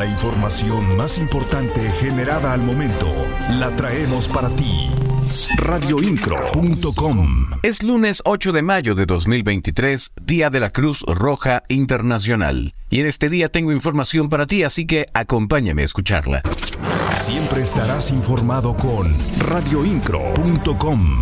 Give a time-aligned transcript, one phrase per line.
[0.00, 3.06] La información más importante generada al momento
[3.50, 4.88] la traemos para ti.
[5.58, 12.72] Radioincro.com Es lunes 8 de mayo de 2023, Día de la Cruz Roja Internacional.
[12.88, 16.40] Y en este día tengo información para ti, así que acompáñame a escucharla.
[17.14, 21.20] Siempre estarás informado con radioincro.com.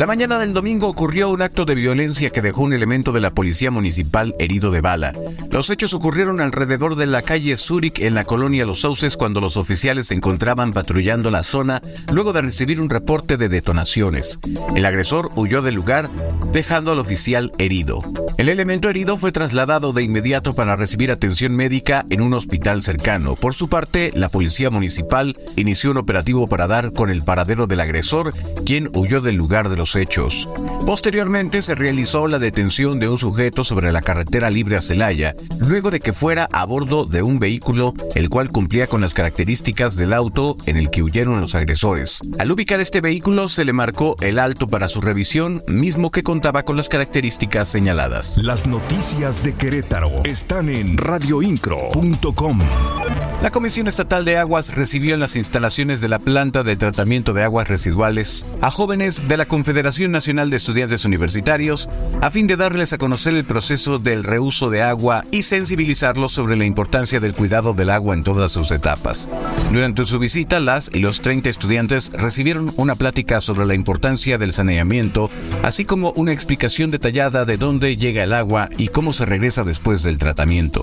[0.00, 3.34] La mañana del domingo ocurrió un acto de violencia que dejó un elemento de la
[3.34, 5.12] policía municipal herido de bala.
[5.50, 9.58] Los hechos ocurrieron alrededor de la calle Zurich en la colonia Los Sauces cuando los
[9.58, 14.38] oficiales se encontraban patrullando la zona luego de recibir un reporte de detonaciones.
[14.74, 16.08] El agresor huyó del lugar
[16.50, 18.00] dejando al oficial herido.
[18.38, 23.34] El elemento herido fue trasladado de inmediato para recibir atención médica en un hospital cercano.
[23.36, 27.80] Por su parte, la policía municipal inició un operativo para dar con el paradero del
[27.80, 28.32] agresor,
[28.64, 30.48] quien huyó del lugar de los hechos.
[30.86, 35.90] Posteriormente se realizó la detención de un sujeto sobre la carretera libre a Celaya, luego
[35.90, 40.12] de que fuera a bordo de un vehículo el cual cumplía con las características del
[40.12, 42.20] auto en el que huyeron los agresores.
[42.38, 46.64] Al ubicar este vehículo se le marcó el alto para su revisión, mismo que contaba
[46.64, 48.36] con las características señaladas.
[48.38, 52.58] Las noticias de Querétaro están en radioincro.com.
[53.42, 57.42] La Comisión Estatal de Aguas recibió en las instalaciones de la planta de tratamiento de
[57.42, 61.88] aguas residuales a jóvenes de la Confederación Nacional de Estudiantes Universitarios
[62.22, 66.56] a fin de darles a conocer el proceso del reuso de agua y sensibilizarlos sobre
[66.56, 69.28] la importancia del cuidado del agua en todas sus etapas.
[69.70, 74.52] Durante su visita, las y los 30 estudiantes recibieron una plática sobre la importancia del
[74.52, 75.30] saneamiento,
[75.62, 80.02] así como una explicación detallada de dónde llega el agua y cómo se regresa después
[80.02, 80.82] del tratamiento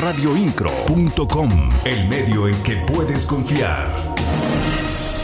[0.00, 1.50] radioincro.com,
[1.84, 3.94] el medio en que puedes confiar.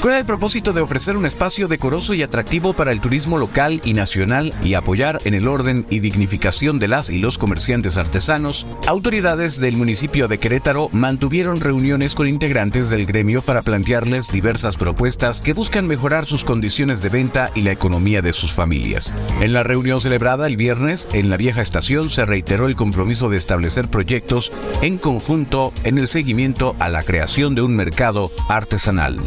[0.02, 3.94] Con el propósito de ofrecer un espacio decoroso y atractivo para el turismo local y
[3.94, 9.60] nacional y apoyar en el orden y dignificación de las y los comerciantes artesanos, autoridades
[9.60, 15.52] del municipio de Querétaro mantuvieron reuniones con integrantes del gremio para plantearles diversas propuestas que
[15.52, 19.14] buscan mejorar sus condiciones de venta y la economía de sus familias.
[19.40, 23.36] En la reunión celebrada el viernes en la vieja estación se reiteró el compromiso de
[23.36, 24.50] establecer proyectos
[24.80, 29.20] en conjunto en el seguimiento a la creación de un mercado artesanal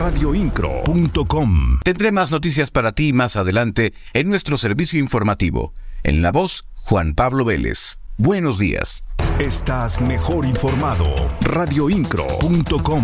[0.00, 1.80] radioincro.com.
[1.84, 5.74] Tendré más noticias para ti más adelante en nuestro servicio informativo.
[6.02, 8.00] En la voz, Juan Pablo Vélez.
[8.16, 9.06] Buenos días.
[9.38, 11.04] Estás mejor informado.
[11.42, 13.02] radioincro.com.